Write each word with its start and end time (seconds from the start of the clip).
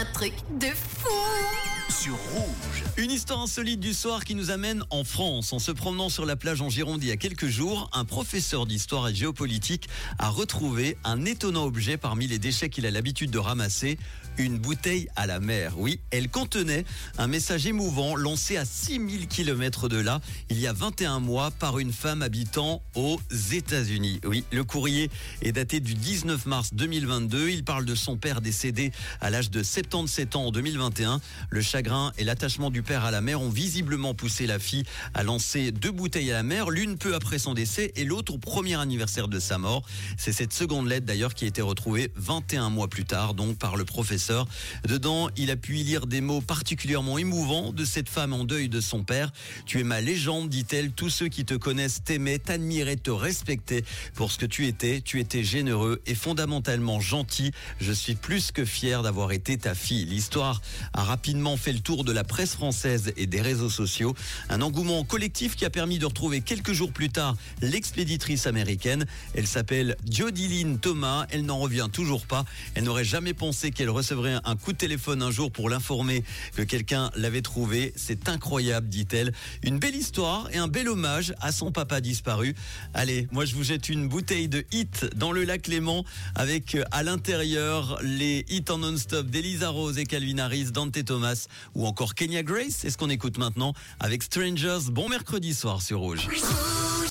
Un 0.00 0.06
truc 0.14 0.32
de 0.62 0.70
fou 0.72 1.29
Rouge. 2.08 2.84
Une 2.96 3.10
histoire 3.10 3.42
insolite 3.42 3.78
du 3.78 3.92
soir 3.92 4.24
qui 4.24 4.34
nous 4.34 4.50
amène 4.50 4.82
en 4.88 5.04
France. 5.04 5.52
En 5.52 5.58
se 5.58 5.70
promenant 5.70 6.08
sur 6.08 6.24
la 6.24 6.34
plage 6.34 6.62
en 6.62 6.70
Gironde 6.70 7.02
il 7.02 7.08
y 7.08 7.12
a 7.12 7.18
quelques 7.18 7.48
jours, 7.48 7.90
un 7.92 8.06
professeur 8.06 8.64
d'histoire 8.64 9.08
et 9.08 9.14
géopolitique 9.14 9.86
a 10.18 10.30
retrouvé 10.30 10.96
un 11.04 11.26
étonnant 11.26 11.64
objet 11.64 11.98
parmi 11.98 12.26
les 12.26 12.38
déchets 12.38 12.70
qu'il 12.70 12.86
a 12.86 12.90
l'habitude 12.90 13.30
de 13.30 13.38
ramasser, 13.38 13.98
une 14.38 14.56
bouteille 14.56 15.08
à 15.14 15.26
la 15.26 15.40
mer. 15.40 15.74
Oui, 15.76 16.00
elle 16.10 16.30
contenait 16.30 16.86
un 17.18 17.26
message 17.26 17.66
émouvant 17.66 18.16
lancé 18.16 18.56
à 18.56 18.64
6000 18.64 19.28
km 19.28 19.88
de 19.90 19.98
là, 19.98 20.20
il 20.48 20.58
y 20.58 20.66
a 20.66 20.72
21 20.72 21.20
mois, 21.20 21.50
par 21.50 21.78
une 21.78 21.92
femme 21.92 22.22
habitant 22.22 22.80
aux 22.94 23.20
États-Unis. 23.52 24.20
Oui, 24.24 24.44
le 24.52 24.64
courrier 24.64 25.10
est 25.42 25.52
daté 25.52 25.80
du 25.80 25.94
19 25.94 26.46
mars 26.46 26.70
2022. 26.72 27.50
Il 27.50 27.64
parle 27.64 27.84
de 27.84 27.94
son 27.94 28.16
père 28.16 28.40
décédé 28.40 28.90
à 29.20 29.28
l'âge 29.28 29.50
de 29.50 29.62
77 29.62 30.36
ans 30.36 30.46
en 30.46 30.50
2021. 30.52 31.20
Le 31.50 31.60
chagrin 31.60 31.89
et 32.18 32.24
l'attachement 32.24 32.70
du 32.70 32.82
père 32.82 33.04
à 33.04 33.10
la 33.10 33.20
mer 33.20 33.40
ont 33.40 33.48
visiblement 33.48 34.14
poussé 34.14 34.46
la 34.46 34.60
fille 34.60 34.84
à 35.12 35.24
lancer 35.24 35.72
deux 35.72 35.90
bouteilles 35.90 36.30
à 36.30 36.34
la 36.34 36.42
mer, 36.44 36.70
l'une 36.70 36.96
peu 36.98 37.16
après 37.16 37.38
son 37.38 37.52
décès 37.52 37.92
et 37.96 38.04
l'autre 38.04 38.32
au 38.34 38.38
premier 38.38 38.78
anniversaire 38.78 39.26
de 39.26 39.40
sa 39.40 39.58
mort. 39.58 39.82
C'est 40.16 40.32
cette 40.32 40.52
seconde 40.52 40.86
lettre 40.86 41.06
d'ailleurs 41.06 41.34
qui 41.34 41.46
a 41.46 41.48
été 41.48 41.62
retrouvée 41.62 42.12
21 42.14 42.70
mois 42.70 42.86
plus 42.86 43.04
tard, 43.04 43.34
donc 43.34 43.58
par 43.58 43.76
le 43.76 43.84
professeur. 43.84 44.46
Dedans, 44.86 45.30
il 45.36 45.50
a 45.50 45.56
pu 45.56 45.78
y 45.78 45.84
lire 45.84 46.06
des 46.06 46.20
mots 46.20 46.40
particulièrement 46.40 47.18
émouvants 47.18 47.72
de 47.72 47.84
cette 47.84 48.08
femme 48.08 48.32
en 48.32 48.44
deuil 48.44 48.68
de 48.68 48.80
son 48.80 49.02
père. 49.02 49.32
Tu 49.66 49.80
es 49.80 49.84
ma 49.84 50.00
légende, 50.00 50.48
dit-elle. 50.48 50.92
Tous 50.92 51.10
ceux 51.10 51.28
qui 51.28 51.44
te 51.44 51.54
connaissent 51.54 52.04
t'aimaient, 52.04 52.38
t'admiraient, 52.38 52.96
te 52.96 53.10
respectaient 53.10 53.84
pour 54.14 54.30
ce 54.30 54.38
que 54.38 54.46
tu 54.46 54.68
étais. 54.68 55.00
Tu 55.00 55.18
étais 55.18 55.42
généreux 55.42 56.00
et 56.06 56.14
fondamentalement 56.14 57.00
gentil. 57.00 57.50
Je 57.80 57.92
suis 57.92 58.14
plus 58.14 58.52
que 58.52 58.64
fier 58.64 59.02
d'avoir 59.02 59.32
été 59.32 59.58
ta 59.58 59.74
fille. 59.74 60.04
L'histoire 60.04 60.62
a 60.92 61.02
rapidement 61.02 61.56
fait 61.56 61.72
le 61.72 61.79
tour 61.80 62.04
de 62.04 62.12
la 62.12 62.24
presse 62.24 62.54
française 62.54 63.12
et 63.16 63.26
des 63.26 63.40
réseaux 63.40 63.70
sociaux. 63.70 64.14
Un 64.48 64.60
engouement 64.60 65.04
collectif 65.04 65.56
qui 65.56 65.64
a 65.64 65.70
permis 65.70 65.98
de 65.98 66.06
retrouver 66.06 66.40
quelques 66.40 66.72
jours 66.72 66.92
plus 66.92 67.10
tard 67.10 67.36
l'expéditrice 67.62 68.46
américaine. 68.46 69.06
Elle 69.34 69.46
s'appelle 69.46 69.96
Jodiline 70.10 70.78
Thomas. 70.78 71.26
Elle 71.30 71.44
n'en 71.44 71.58
revient 71.58 71.88
toujours 71.92 72.26
pas. 72.26 72.44
Elle 72.74 72.84
n'aurait 72.84 73.04
jamais 73.04 73.34
pensé 73.34 73.70
qu'elle 73.70 73.90
recevrait 73.90 74.38
un 74.44 74.56
coup 74.56 74.72
de 74.72 74.78
téléphone 74.78 75.22
un 75.22 75.30
jour 75.30 75.50
pour 75.50 75.70
l'informer 75.70 76.24
que 76.54 76.62
quelqu'un 76.62 77.10
l'avait 77.16 77.42
trouvée. 77.42 77.92
C'est 77.96 78.28
incroyable, 78.28 78.88
dit-elle. 78.88 79.32
Une 79.62 79.78
belle 79.78 79.96
histoire 79.96 80.48
et 80.52 80.58
un 80.58 80.68
bel 80.68 80.88
hommage 80.88 81.34
à 81.40 81.52
son 81.52 81.72
papa 81.72 82.00
disparu. 82.00 82.54
Allez, 82.94 83.28
moi 83.32 83.44
je 83.44 83.54
vous 83.54 83.64
jette 83.64 83.88
une 83.88 84.08
bouteille 84.08 84.48
de 84.48 84.64
hit 84.72 85.06
dans 85.16 85.32
le 85.32 85.44
lac 85.44 85.66
Léman 85.66 86.04
avec 86.34 86.74
euh, 86.74 86.84
à 86.90 87.02
l'intérieur 87.02 87.98
les 88.02 88.44
hits 88.48 88.64
en 88.68 88.78
non-stop 88.78 89.26
d'Elisa 89.26 89.68
Rose 89.68 89.98
et 89.98 90.04
Calvin 90.04 90.38
Harris, 90.38 90.70
Dante 90.72 91.04
Thomas 91.04 91.46
ou 91.74 91.86
encore 91.86 92.14
Kenya 92.14 92.42
Grace. 92.42 92.76
C'est 92.78 92.90
ce 92.90 92.98
qu'on 92.98 93.10
écoute 93.10 93.38
maintenant 93.38 93.72
avec 93.98 94.22
Strangers? 94.22 94.90
Bon 94.90 95.08
mercredi 95.08 95.54
soir 95.54 95.82
sur 95.82 96.00
Rouge. 96.00 96.28